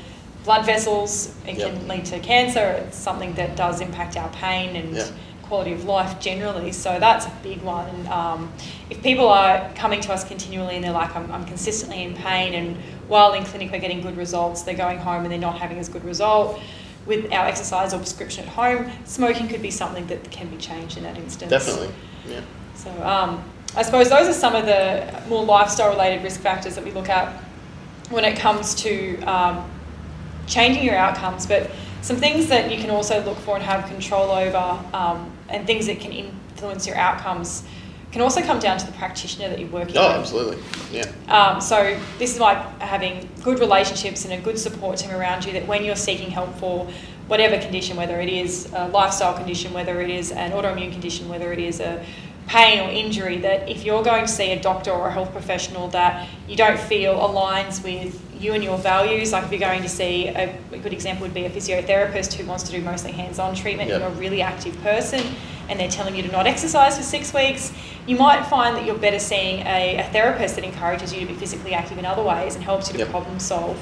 blood 0.48 0.66
vessels. 0.66 1.36
It 1.46 1.58
Yep. 1.58 1.74
can 1.74 1.88
lead 1.90 2.06
to 2.06 2.20
cancer. 2.20 2.66
It's 2.88 2.98
something 2.98 3.34
that 3.34 3.56
does 3.58 3.82
impact 3.82 4.16
our 4.18 4.30
pain 4.30 4.76
and 4.78 4.96
Yep. 4.96 5.08
quality 5.44 5.74
of 5.74 5.84
life 5.86 6.20
generally. 6.22 6.72
So 6.72 6.98
that's 7.00 7.26
a 7.26 7.32
big 7.44 7.62
one. 7.62 7.86
And 7.90 8.08
um, 8.08 8.52
if 8.90 9.04
people 9.04 9.28
are 9.28 9.70
coming 9.76 10.00
to 10.02 10.14
us 10.14 10.24
continually 10.24 10.76
and 10.76 10.84
they're 10.84 10.92
like, 11.04 11.14
I'm, 11.16 11.30
I'm 11.32 11.46
consistently 11.46 12.04
in 12.04 12.14
pain, 12.16 12.54
and 12.54 12.78
while 13.10 13.34
in 13.34 13.44
clinic 13.44 13.72
we're 13.72 13.80
getting 13.80 14.02
good 14.02 14.16
results, 14.18 14.62
they're 14.64 14.74
going 14.88 15.00
home 15.00 15.24
and 15.24 15.32
they're 15.32 15.38
not 15.50 15.58
having 15.60 15.78
as 15.80 15.90
good 15.90 16.06
result. 16.06 16.60
With 17.06 17.32
our 17.32 17.46
exercise 17.46 17.94
or 17.94 17.98
prescription 18.00 18.44
at 18.46 18.50
home, 18.50 18.90
smoking 19.06 19.48
could 19.50 19.62
be 19.62 19.72
something 19.72 20.08
that 20.08 20.30
can 20.32 20.48
be 20.50 20.58
changed 20.58 20.98
in 20.98 21.04
that 21.04 21.18
instance. 21.18 21.50
definitely. 21.50 21.90
Yeah. 22.30 22.42
So 22.76 22.90
um, 23.04 23.42
I 23.76 23.82
suppose 23.84 24.10
those 24.10 24.28
are 24.28 24.34
some 24.34 24.56
of 24.56 24.66
the 24.66 25.14
more 25.30 25.44
lifestyle 25.44 25.90
related 25.90 26.24
risk 26.24 26.40
factors 26.42 26.76
that 26.76 26.84
we 26.84 26.92
look 26.92 27.08
at 27.10 27.34
when 28.10 28.24
it 28.26 28.38
comes 28.38 28.76
to 28.76 29.18
um, 29.24 29.64
changing 30.48 30.84
your 30.84 30.96
outcomes, 30.96 31.46
but 31.46 31.70
some 32.02 32.18
things 32.18 32.48
that 32.48 32.72
you 32.72 32.78
can 32.78 32.90
also 32.90 33.24
look 33.24 33.38
for 33.40 33.56
and 33.56 33.64
have 33.64 33.86
control 33.90 34.32
over 34.32 34.80
um, 34.94 35.32
and 35.50 35.68
things 35.68 35.86
that 35.88 36.00
can 36.00 36.12
influence 36.12 36.88
your 36.88 36.96
outcomes 36.96 37.64
can 38.12 38.22
also 38.22 38.42
come 38.42 38.58
down 38.58 38.78
to 38.78 38.86
the 38.86 38.92
practitioner 38.94 39.50
that 39.50 39.60
you're 39.60 39.70
working 39.70 39.94
with. 39.94 39.98
Oh, 39.98 40.08
with. 40.08 40.22
absolutely. 40.22 40.58
Yeah. 40.92 41.12
Um, 41.28 41.60
so 41.60 42.00
this 42.18 42.34
is 42.34 42.40
like 42.40 42.58
having 42.80 43.30
good 43.44 43.60
relationships 43.60 44.24
and 44.24 44.34
a 44.34 44.38
good 44.38 44.58
support 44.58 44.98
team 44.98 45.12
around 45.12 45.46
you 45.46 45.52
that 45.54 45.68
when 45.68 45.84
you're 45.84 45.96
seeking 45.96 46.32
help 46.32 46.56
for 46.56 46.90
whatever 47.28 47.60
condition, 47.60 47.98
whether 47.98 48.22
it 48.22 48.30
is 48.30 48.72
a 48.74 48.88
lifestyle 48.88 49.34
condition, 49.34 49.74
whether 49.74 50.00
it 50.02 50.10
is 50.10 50.32
an 50.32 50.52
autoimmune 50.52 50.92
condition, 50.92 51.28
whether 51.28 51.52
it 51.52 51.60
is 51.60 51.82
a 51.82 52.04
pain 52.48 52.80
or 52.80 52.90
injury, 52.90 53.38
that 53.40 53.68
if 53.70 53.84
you're 53.84 54.04
going 54.04 54.26
to 54.26 54.32
see 54.32 54.52
a 54.52 54.62
doctor 54.62 54.92
or 54.92 55.08
a 55.10 55.12
health 55.12 55.32
professional 55.32 55.90
that 55.90 56.28
you 56.48 56.56
don't 56.56 56.80
feel 56.80 57.16
aligns 57.16 57.84
with 57.84 58.22
you 58.42 58.54
and 58.54 58.64
your 58.64 58.78
values, 58.78 59.32
like 59.34 59.44
if 59.44 59.52
you're 59.52 59.60
going 59.60 59.82
to 59.82 59.90
see 59.90 60.28
a, 60.28 60.56
a 60.72 60.78
good 60.78 60.94
example 60.94 61.24
would 61.24 61.34
be 61.34 61.46
a 61.46 61.50
physiotherapist 61.50 62.34
who 62.34 62.46
wants 62.46 62.64
to 62.64 62.72
do 62.72 62.82
mostly 62.82 63.12
hands-on 63.12 63.54
treatment, 63.56 63.90
Yep. 63.90 64.00
you're 64.00 64.10
a 64.10 64.14
really 64.14 64.42
active 64.42 64.80
person, 64.82 65.22
and 65.70 65.80
they're 65.80 65.90
telling 65.90 66.16
you 66.16 66.24
to 66.24 66.32
not 66.32 66.48
exercise 66.48 66.98
for 66.98 67.04
six 67.04 67.34
weeks, 67.34 67.74
you 68.06 68.16
might 68.16 68.46
find 68.46 68.78
that 68.78 68.86
you're 68.86 68.98
better 68.98 69.20
seeing 69.20 69.66
a, 69.68 69.98
a 69.98 70.04
therapist 70.12 70.56
that 70.56 70.64
encourages 70.64 71.14
you 71.14 71.20
to 71.20 71.26
be 71.26 71.34
physically 71.34 71.74
active 71.74 71.98
in 71.98 72.06
other 72.06 72.24
ways 72.24 72.56
and 72.56 72.64
helps 72.64 72.88
you 72.88 72.94
to 72.94 73.00
Yep. 73.00 73.10
problem 73.10 73.40
solve. 73.40 73.78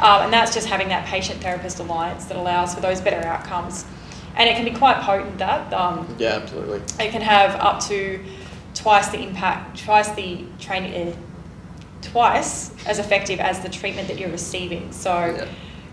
Um, 0.00 0.22
and 0.24 0.32
that's 0.32 0.52
just 0.52 0.66
having 0.66 0.88
that 0.88 1.06
patient 1.06 1.40
therapist 1.40 1.78
alliance 1.78 2.24
that 2.26 2.36
allows 2.36 2.74
for 2.74 2.80
those 2.80 3.00
better 3.00 3.26
outcomes. 3.26 3.84
And 4.36 4.48
it 4.48 4.56
can 4.56 4.64
be 4.64 4.70
quite 4.70 5.00
potent 5.02 5.38
that. 5.38 5.72
Um, 5.72 6.06
Yeah, 6.18 6.40
absolutely. 6.42 6.80
it 7.04 7.10
can 7.12 7.20
have 7.22 7.54
up 7.56 7.80
to 7.88 8.20
twice 8.74 9.08
the 9.08 9.20
impact, 9.22 9.84
twice 9.84 10.08
the 10.12 10.44
training, 10.58 11.08
uh, 11.08 11.16
twice 12.00 12.70
as 12.86 12.98
effective 12.98 13.38
as 13.40 13.60
the 13.60 13.68
treatment 13.68 14.08
that 14.08 14.18
you're 14.18 14.30
receiving. 14.30 14.90
So, 14.92 15.12
Yeah. 15.36 15.44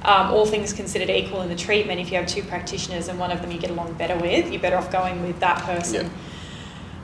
um, 0.09 0.31
all 0.33 0.45
things 0.45 0.71
considered 0.71 1.09
equal 1.09 1.41
in 1.41 1.49
the 1.49 1.55
treatment, 1.55 1.99
if 1.99 2.09
you 2.11 2.17
have 2.17 2.25
two 2.27 2.41
practitioners 2.43 3.09
and 3.09 3.19
one 3.19 3.31
of 3.31 3.41
them 3.41 3.51
you 3.51 3.57
get 3.59 3.69
along 3.69 3.93
better 3.93 4.15
with, 4.15 4.49
you're 4.51 4.61
better 4.61 4.77
off 4.77 4.89
going 4.91 5.21
with 5.25 5.39
that 5.41 5.57
person. 5.63 6.09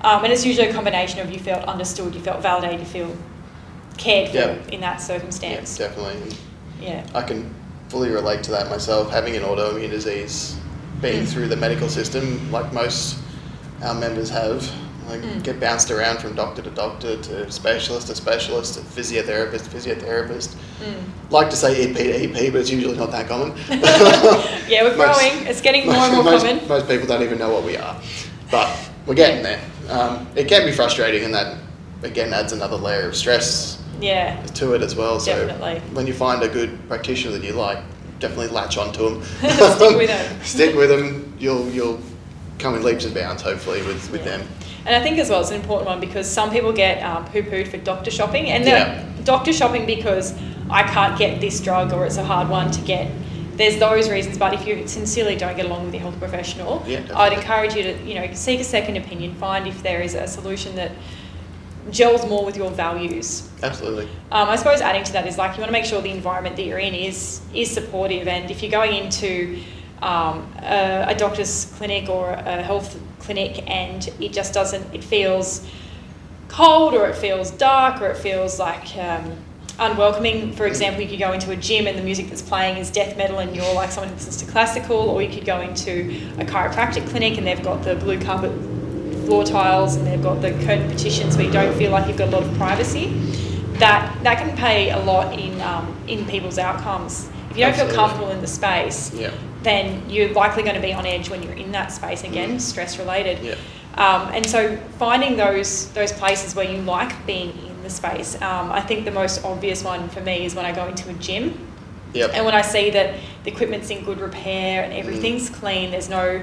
Um, 0.01 0.23
and 0.23 0.31
it's 0.31 0.45
usually 0.45 0.69
a 0.69 0.73
combination 0.73 1.19
of 1.19 1.31
you 1.31 1.39
felt 1.39 1.65
understood, 1.65 2.15
you 2.15 2.21
felt 2.21 2.41
validated, 2.41 2.79
you 2.79 2.85
feel 2.85 3.15
cared 3.97 4.29
for 4.29 4.37
Yeah. 4.37 4.53
in 4.71 4.79
that 4.81 4.97
Yeah, 4.97 4.97
circumstance. 4.97 5.77
definitely. 5.77 6.35
Yeah. 6.79 7.01
I 7.13 7.21
can 7.21 7.53
fully 7.89 8.09
relate 8.09 8.43
to 8.43 8.51
that 8.51 8.69
myself. 8.69 9.11
Having 9.11 9.35
an 9.37 9.43
autoimmune 9.43 9.89
disease, 9.89 10.55
being 11.01 11.23
Mm. 11.23 11.27
through 11.27 11.47
the 11.47 11.55
medical 11.55 11.89
system, 11.89 12.51
like 12.51 12.71
most 12.73 13.17
our 13.83 13.93
members 13.93 14.29
have, 14.29 14.63
like 15.09 15.21
Mm. 15.21 15.43
get 15.43 15.59
bounced 15.59 15.91
around 15.91 16.19
from 16.19 16.33
doctor 16.35 16.61
to 16.61 16.69
doctor 16.69 17.17
to 17.17 17.51
specialist 17.51 18.07
to 18.07 18.15
specialist 18.15 18.75
to 18.75 18.79
physiotherapist 18.81 19.63
to 19.65 19.69
physiotherapist. 19.69 20.49
Mm. 20.81 20.93
Like 21.29 21.49
to 21.49 21.55
say 21.55 21.83
EP 21.83 21.93
to 21.95 22.23
EP, 22.23 22.49
but 22.51 22.61
it's 22.61 22.69
usually 22.71 22.97
not 22.97 23.11
that 23.11 23.27
common. 23.27 23.53
Yeah, 24.67 24.83
we're 24.83 24.95
Most- 24.97 25.19
growing. 25.19 25.45
It's 25.47 25.61
getting 25.61 25.85
more 25.85 25.95
and 25.95 26.13
more 26.15 26.23
most, 26.23 26.45
common. 26.45 26.67
Most 26.67 26.87
people 26.87 27.07
don't 27.07 27.21
even 27.23 27.37
know 27.37 27.49
what 27.53 27.63
we 27.63 27.77
are, 27.77 27.95
but 28.49 28.69
we're 29.05 29.13
getting 29.15 29.43
there. 29.43 29.59
Um, 29.89 30.25
it 30.35 30.47
can 30.47 30.65
be 30.65 30.71
frustrating, 30.71 31.23
and 31.23 31.33
that 31.35 31.57
again 32.03 32.33
adds 32.33 32.51
another 32.53 32.75
layer 32.77 33.07
of 33.07 33.15
stress 33.15 33.77
Yeah. 34.01 34.41
to 34.55 34.73
it 34.73 34.81
as 34.81 34.95
well. 34.95 35.19
So 35.19 35.31
Definitely. 35.47 35.81
when 35.93 36.07
you 36.07 36.13
find 36.13 36.41
a 36.41 36.47
good 36.47 36.71
practitioner 36.87 37.33
that 37.37 37.43
you 37.43 37.53
like, 37.53 37.77
definitely 38.19 38.47
latch 38.47 38.77
onto 38.77 39.09
them. 39.09 39.23
Stick 39.49 39.97
with 39.97 40.09
'em. 40.09 40.41
Stick 40.43 40.75
with 40.75 40.89
them. 40.89 41.33
You'll 41.39 41.67
you'll 41.69 41.99
come 42.59 42.75
in 42.75 42.83
leaps 42.83 43.05
and 43.05 43.13
bounds 43.13 43.41
hopefully 43.41 43.81
with, 43.83 44.09
with 44.11 44.21
Yeah. 44.25 44.37
them. 44.37 44.47
And 44.85 44.95
I 44.95 45.01
think 45.01 45.17
as 45.19 45.29
well 45.29 45.41
it's 45.41 45.49
an 45.49 45.59
important 45.59 45.87
one 45.87 45.99
because 45.99 46.29
some 46.29 46.51
people 46.51 46.71
get 46.71 47.01
um, 47.03 47.25
poo-pooed 47.25 47.67
for 47.67 47.77
doctor 47.77 48.11
shopping, 48.11 48.49
and 48.51 48.63
Yeah. 48.65 49.03
doctor 49.23 49.51
shopping 49.51 49.85
because 49.85 50.33
I 50.69 50.83
can't 50.83 51.17
get 51.17 51.41
this 51.41 51.59
drug 51.59 51.91
or 51.91 52.05
it's 52.05 52.17
a 52.17 52.23
hard 52.23 52.49
one 52.49 52.71
to 52.71 52.81
get. 52.81 53.11
There's 53.57 53.77
those 53.77 54.09
reasons, 54.09 54.37
but 54.37 54.53
if 54.53 54.67
you 54.67 54.85
sincerely 54.87 55.35
don't 55.37 55.55
get 55.55 55.65
along 55.65 55.85
with 55.85 55.93
your 55.93 56.01
health 56.01 56.19
professional, 56.19 56.83
Yeah, 56.85 56.99
I'd 57.15 57.33
encourage 57.33 57.73
you 57.73 57.83
to 57.83 57.97
you 58.03 58.15
know 58.15 58.27
seek 58.33 58.59
a 58.59 58.63
second 58.63 58.97
opinion, 58.97 59.33
find 59.35 59.65
if 59.67 59.81
there 59.81 60.01
is 60.01 60.13
a 60.13 60.27
solution 60.27 60.75
that 60.75 60.91
gels 61.91 62.27
more 62.27 62.45
with 62.45 62.57
your 62.57 62.71
values. 62.71 63.49
Absolutely. 63.61 64.05
Um, 64.31 64.49
I 64.49 64.55
suppose 64.55 64.81
adding 64.81 65.03
to 65.03 65.13
that 65.13 65.27
is 65.27 65.37
like 65.37 65.55
you 65.55 65.61
want 65.61 65.69
to 65.69 65.73
make 65.73 65.85
sure 65.85 66.01
the 66.01 66.09
environment 66.09 66.55
that 66.55 66.65
you're 66.65 66.79
in 66.79 66.93
is 66.93 67.41
is 67.53 67.69
supportive, 67.71 68.27
and 68.27 68.49
if 68.49 68.61
you're 68.61 68.71
going 68.71 68.93
into 68.93 69.61
um, 70.01 70.51
a, 70.59 71.05
a 71.09 71.15
doctor's 71.15 71.65
clinic 71.77 72.09
or 72.09 72.31
a 72.31 72.61
health 72.61 72.99
clinic 73.19 73.69
and 73.69 74.07
it 74.19 74.33
just 74.33 74.53
doesn't, 74.53 74.93
it 74.93 75.03
feels 75.03 75.67
cold 76.47 76.93
or 76.93 77.07
it 77.07 77.15
feels 77.15 77.51
dark 77.51 78.01
or 78.01 78.07
it 78.07 78.17
feels 78.17 78.59
like 78.59 78.95
um, 78.97 79.35
unwelcoming. 79.79 80.53
For 80.53 80.67
example, 80.67 81.01
you 81.01 81.09
could 81.09 81.19
go 81.19 81.33
into 81.33 81.51
a 81.51 81.55
gym 81.55 81.87
and 81.87 81.97
the 81.97 82.03
music 82.03 82.27
that's 82.29 82.41
playing 82.41 82.77
is 82.77 82.91
death 82.91 83.17
metal 83.17 83.39
and 83.39 83.55
you're 83.55 83.73
like 83.73 83.91
someone 83.91 84.09
who 84.09 84.15
listens 84.15 84.37
to 84.37 84.45
classical, 84.45 84.97
or 84.97 85.21
you 85.21 85.29
could 85.29 85.45
go 85.45 85.61
into 85.61 85.91
a 86.37 86.45
chiropractic 86.45 87.07
clinic 87.09 87.37
and 87.37 87.47
they've 87.47 87.63
got 87.63 87.83
the 87.83 87.95
blue 87.95 88.19
carpet 88.19 88.51
floor 89.25 89.43
tiles 89.43 89.95
and 89.95 90.05
they've 90.07 90.21
got 90.21 90.41
the 90.41 90.51
curtain 90.51 90.89
petitions 90.89 91.35
where 91.37 91.45
you 91.45 91.51
don't 91.51 91.75
feel 91.77 91.91
like 91.91 92.07
you've 92.07 92.17
got 92.17 92.29
a 92.29 92.31
lot 92.31 92.43
of 92.43 92.53
privacy. 92.57 93.07
That 93.79 94.17
that 94.23 94.37
can 94.37 94.55
pay 94.55 94.91
a 94.91 94.99
lot 94.99 95.37
in 95.37 95.59
um, 95.61 95.95
in 96.07 96.25
people's 96.25 96.57
outcomes. 96.57 97.29
If 97.49 97.57
you 97.57 97.63
don't 97.63 97.71
Absolutely. 97.71 97.95
feel 97.95 98.05
comfortable 98.05 98.31
in 98.31 98.41
the 98.41 98.47
space, 98.47 99.13
Yeah. 99.13 99.31
then 99.63 100.09
you're 100.09 100.33
likely 100.33 100.63
going 100.63 100.75
to 100.75 100.81
be 100.81 100.93
on 100.93 101.05
edge 101.05 101.29
when 101.29 101.41
you're 101.43 101.53
in 101.53 101.71
that 101.71 101.91
space 101.91 102.23
again, 102.23 102.59
stress 102.59 102.97
related. 102.99 103.39
Yeah. 103.43 103.55
Um, 103.97 104.29
and 104.33 104.45
so 104.45 104.77
finding 104.99 105.37
those 105.37 105.89
those 105.91 106.11
places 106.11 106.55
where 106.55 106.65
you 106.69 106.81
like 106.81 107.25
being 107.25 107.51
in 107.65 107.83
the 107.83 107.89
space, 107.89 108.35
um, 108.41 108.71
I 108.71 108.81
think 108.81 109.05
the 109.05 109.11
most 109.11 109.43
obvious 109.45 109.83
one 109.83 110.09
for 110.09 110.21
me 110.21 110.45
is 110.45 110.53
when 110.55 110.65
I 110.65 110.71
go 110.73 110.85
into 110.87 111.09
a 111.09 111.13
gym 111.13 111.57
Yep. 112.13 112.31
and 112.33 112.45
when 112.45 112.55
I 112.55 112.61
see 112.61 112.89
that 112.91 113.15
the 113.43 113.51
equipment's 113.51 113.89
in 113.89 114.03
good 114.05 114.19
repair 114.21 114.83
and 114.83 114.93
everything's 114.93 115.49
clean, 115.49 115.91
there's 115.91 116.09
no, 116.09 116.41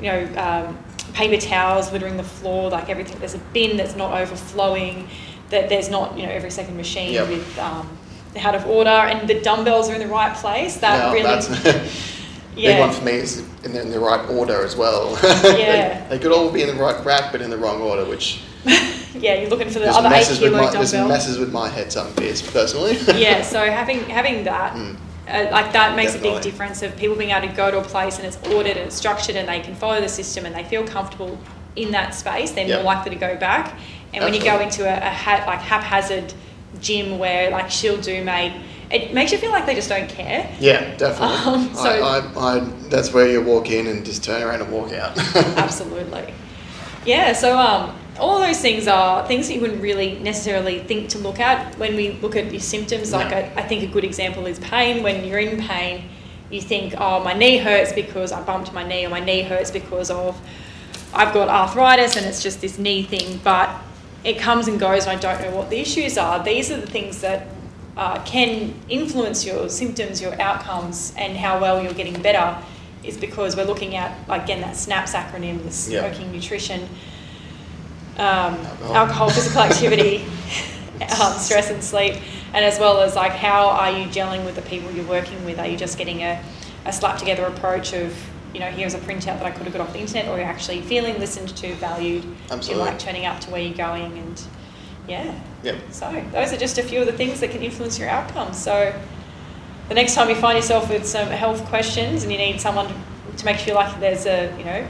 you 0.00 0.10
know, 0.10 0.28
um, 0.38 0.78
paper 1.14 1.40
towels 1.40 1.92
littering 1.92 2.16
the 2.16 2.22
floor, 2.24 2.70
like 2.70 2.88
everything. 2.88 3.18
There's 3.18 3.34
a 3.34 3.38
bin 3.52 3.76
that's 3.76 3.96
not 3.96 4.18
overflowing. 4.20 5.08
That 5.50 5.68
there's 5.68 5.90
not, 5.90 6.16
you 6.16 6.24
know, 6.26 6.32
every 6.32 6.50
second 6.50 6.76
machine 6.76 7.12
Yep. 7.12 7.28
with 7.28 7.58
um, 7.58 7.88
out 8.38 8.54
of 8.54 8.66
order, 8.66 8.88
and 8.90 9.28
the 9.28 9.40
dumbbells 9.40 9.88
are 9.90 9.94
in 9.94 10.00
the 10.00 10.06
right 10.06 10.34
place. 10.36 10.76
That 10.78 10.98
Now, 11.06 11.12
really, 11.12 11.24
that's 11.24 11.48
yeah, 11.50 11.82
big 12.74 12.80
one 12.80 12.92
for 12.92 13.04
me 13.04 13.12
is 13.12 13.38
in 13.64 13.72
the, 13.72 13.80
in 13.82 13.90
the 13.90 13.98
right 13.98 14.28
order 14.30 14.62
as 14.64 14.76
well. 14.76 15.18
Yeah. 15.22 16.06
they, 16.08 16.16
they 16.16 16.18
could 16.22 16.32
all 16.32 16.50
be 16.52 16.62
in 16.62 16.68
the 16.68 16.80
right 16.80 17.04
rack, 17.04 17.32
but 17.32 17.42
in 17.42 17.50
the 17.50 17.58
wrong 17.58 17.80
order, 17.80 18.04
which 18.04 18.42
yeah. 18.64 19.34
You're 19.40 19.50
looking 19.50 19.70
for 19.70 19.80
the 19.80 19.88
other 19.88 20.08
eight 20.14 20.26
kilo 20.38 20.52
my 20.58 20.70
just 20.72 20.92
dumbbell. 20.92 21.08
messes 21.08 21.38
with 21.38 21.52
my 21.52 21.68
head 21.68 21.90
some 21.90 22.12
bits 22.14 22.42
personally. 22.42 22.96
yeah, 23.20 23.42
so 23.42 23.58
having 23.64 24.00
having 24.08 24.44
that, 24.44 24.74
Mm. 24.74 24.96
Uh, 25.30 25.50
like 25.50 25.72
that 25.72 25.96
makes 25.96 26.14
a 26.14 26.18
big 26.18 26.42
difference 26.42 26.82
of 26.82 26.96
people 26.96 27.16
being 27.16 27.30
able 27.30 27.48
to 27.48 27.54
go 27.54 27.70
to 27.70 27.78
a 27.78 27.84
place 27.84 28.18
and 28.18 28.26
it's 28.26 28.36
ordered 28.48 28.76
and 28.76 28.86
it's 28.86 28.96
structured 28.96 29.36
and 29.36 29.48
they 29.48 29.60
can 29.60 29.74
follow 29.74 30.00
the 30.00 30.08
system 30.08 30.44
and 30.46 30.54
they 30.54 30.64
feel 30.64 30.86
comfortable 30.86 31.38
in 31.76 31.90
that 31.92 32.14
space. 32.14 32.50
They're 32.50 32.66
Yep. 32.66 32.78
more 32.82 32.92
likely 32.94 33.10
to 33.12 33.16
go 33.16 33.36
back. 33.36 33.78
And 34.12 34.24
when 34.24 34.34
you 34.34 34.42
go 34.42 34.58
into 34.60 34.82
a, 34.84 34.96
a 35.06 35.10
ha- 35.10 35.44
like 35.46 35.60
haphazard 35.60 36.34
gym 36.80 37.18
where 37.18 37.50
like 37.50 37.70
she'll 37.70 38.00
do 38.00 38.24
mate, 38.24 38.52
it 38.90 39.14
makes 39.14 39.30
you 39.30 39.38
feel 39.38 39.50
like 39.52 39.66
they 39.66 39.74
just 39.74 39.88
don't 39.88 40.08
care. 40.08 40.50
Yeah, 40.58 40.96
definitely. 40.96 41.36
Um, 41.46 41.74
so- 41.74 41.82
I, 41.84 42.18
I, 42.18 42.56
I, 42.56 42.60
that's 42.88 43.12
where 43.12 43.28
you 43.30 43.40
walk 43.42 43.70
in 43.70 43.86
and 43.86 44.04
just 44.04 44.24
turn 44.24 44.42
around 44.42 44.62
and 44.62 44.72
walk 44.72 44.92
out. 44.92 45.16
Absolutely. 45.56 46.34
Yeah, 47.06 47.32
so 47.32 47.56
um, 47.56 47.96
all 48.20 48.38
those 48.38 48.60
things 48.60 48.86
are 48.86 49.26
things 49.26 49.48
that 49.48 49.54
you 49.54 49.60
wouldn't 49.60 49.82
really 49.82 50.18
necessarily 50.18 50.80
think 50.80 51.08
to 51.10 51.18
look 51.18 51.40
at 51.40 51.76
when 51.78 51.96
we 51.96 52.12
look 52.22 52.36
at 52.36 52.50
your 52.52 52.60
symptoms. 52.60 53.12
Like. 53.12 53.32
I, 53.32 53.60
I 53.60 53.62
think 53.62 53.82
a 53.82 53.86
good 53.86 54.04
example 54.04 54.46
is 54.46 54.58
pain. 54.60 55.02
When 55.02 55.24
you're 55.24 55.38
in 55.38 55.60
pain, 55.62 56.04
you 56.50 56.60
think, 56.60 56.94
oh, 56.98 57.22
my 57.24 57.32
knee 57.32 57.58
hurts 57.58 57.92
because 57.92 58.32
I 58.32 58.42
bumped 58.42 58.72
my 58.72 58.86
knee, 58.86 59.06
or 59.06 59.08
my 59.10 59.20
knee 59.20 59.42
hurts 59.42 59.70
because 59.70 60.10
of 60.10 60.40
I've 61.12 61.32
got 61.34 61.48
arthritis 61.48 62.16
and 62.16 62.26
it's 62.26 62.42
just 62.42 62.60
this 62.60 62.78
knee 62.78 63.02
thing. 63.02 63.40
But 63.42 63.70
it 64.22 64.38
comes 64.38 64.68
and 64.68 64.78
goes, 64.78 65.06
and 65.06 65.16
I 65.16 65.20
don't 65.20 65.40
know 65.40 65.56
what 65.56 65.70
the 65.70 65.78
issues 65.80 66.18
are. 66.18 66.42
These 66.42 66.70
are 66.70 66.76
the 66.76 66.86
things 66.86 67.20
that 67.22 67.46
uh, 67.96 68.22
can 68.24 68.74
influence 68.88 69.44
your 69.46 69.68
symptoms, 69.68 70.20
your 70.20 70.40
outcomes, 70.40 71.12
and 71.16 71.36
how 71.36 71.60
well 71.60 71.82
you're 71.82 71.94
getting 71.94 72.20
better. 72.20 72.62
Is 73.02 73.16
because 73.16 73.56
we're 73.56 73.64
looking 73.64 73.96
at 73.96 74.14
again 74.28 74.60
that 74.60 74.76
SNAPS 74.76 75.14
acronym, 75.14 75.58
the 75.58 75.90
Yeah. 75.90 76.00
smoking, 76.02 76.30
nutrition, 76.32 76.86
um, 78.20 78.54
Alcohol. 78.54 78.94
alcohol, 78.94 79.30
physical 79.30 79.62
activity, 79.62 80.18
um, 81.20 81.32
stress 81.38 81.70
and 81.70 81.82
sleep, 81.82 82.16
and 82.52 82.64
as 82.64 82.78
well 82.78 83.00
as 83.00 83.16
like 83.16 83.32
how 83.32 83.68
are 83.68 83.90
you 83.90 84.04
gelling 84.06 84.44
with 84.44 84.54
the 84.54 84.62
people 84.62 84.90
you're 84.92 85.06
working 85.06 85.42
with? 85.44 85.58
Are 85.58 85.66
you 85.66 85.76
just 85.76 85.96
getting 85.96 86.20
a, 86.22 86.42
a 86.84 86.92
slap 86.92 87.18
together 87.18 87.44
approach 87.46 87.94
of 87.94 88.14
you 88.52 88.60
know 88.60 88.66
here's 88.66 88.94
a 88.94 88.98
printout 88.98 89.38
that 89.38 89.46
I 89.46 89.50
could 89.50 89.62
have 89.64 89.72
got 89.72 89.80
off 89.80 89.92
the 89.92 90.00
internet, 90.00 90.28
or 90.28 90.36
you're 90.36 90.46
actually 90.46 90.82
feeling 90.82 91.18
listened 91.18 91.56
to, 91.56 91.74
valued? 91.76 92.24
Absolutely. 92.50 92.84
You 92.84 92.90
like 92.90 92.98
turning 92.98 93.24
up 93.24 93.40
to 93.40 93.50
where 93.50 93.62
you're 93.62 93.76
going, 93.76 94.18
and 94.18 94.42
yeah. 95.08 95.38
Yep. 95.62 95.76
So 95.90 96.24
those 96.32 96.52
are 96.52 96.56
just 96.58 96.78
a 96.78 96.82
few 96.82 97.00
of 97.00 97.06
the 97.06 97.12
things 97.12 97.40
that 97.40 97.50
can 97.50 97.62
influence 97.62 97.98
your 97.98 98.08
outcomes. 98.08 98.58
So 98.58 98.94
the 99.88 99.94
next 99.94 100.14
time 100.14 100.28
you 100.28 100.36
find 100.36 100.56
yourself 100.56 100.88
with 100.88 101.06
some 101.06 101.28
health 101.28 101.64
questions 101.66 102.22
and 102.22 102.30
you 102.30 102.38
need 102.38 102.60
someone 102.60 102.86
to, 102.86 103.36
to 103.38 103.44
make 103.44 103.58
you 103.58 103.64
feel 103.64 103.74
like 103.74 103.98
there's 103.98 104.26
a 104.26 104.54
you 104.58 104.64
know 104.64 104.86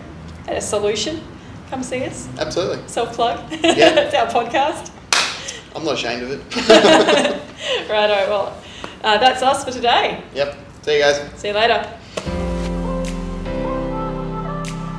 a 0.49 0.61
solution, 0.61 1.21
come 1.71 1.83
see 1.83 2.05
us. 2.05 2.29
Absolutely. 2.39 2.87
Self 2.89 3.15
plug. 3.15 3.39
Yeah. 3.53 3.59
it's 4.01 4.15
our 4.15 4.27
podcast. 4.27 4.91
I'm 5.75 5.85
not 5.85 5.95
ashamed 5.95 6.25
of 6.25 6.31
it. 6.33 6.41
Righto. 7.89 8.29
Well, 8.29 8.63
uh, 9.03 9.19
that's 9.19 9.43
us 9.43 9.65
for 9.65 9.71
today. 9.71 10.23
yep. 10.35 10.57
See 10.83 10.97
you 10.97 11.01
guys. 11.01 11.41
See 11.41 11.49
you 11.49 11.55
later. 11.55 11.97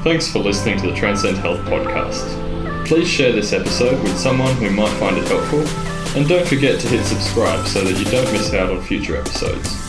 Thanks 0.04 0.32
for 0.32 0.40
listening 0.40 0.80
to 0.80 0.88
the 0.88 0.96
Transcend 0.96 1.38
Health 1.38 1.60
podcast. 1.60 2.88
Please 2.88 3.08
share 3.08 3.32
this 3.32 3.54
episode 3.54 4.02
with 4.02 4.18
someone 4.18 4.54
who 4.56 4.70
might 4.72 4.90
find 4.98 5.18
it 5.18 5.28
helpful, 5.28 5.60
and 6.18 6.28
don't 6.28 6.48
forget 6.48 6.80
to 6.82 6.88
hit 6.88 7.06
subscribe 7.06 7.68
so 7.68 7.84
that 7.84 7.98
you 8.00 8.06
don't 8.06 8.32
miss 8.34 8.52
out 8.54 8.72
on 8.72 8.82
future 8.82 9.18
episodes. 9.18 9.81